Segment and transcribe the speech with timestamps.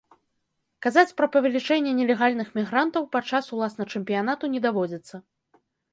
[0.85, 5.15] Казаць пра павелічэнне нелегальных мігрантаў падчас уласна чэмпіянату не даводзіцца.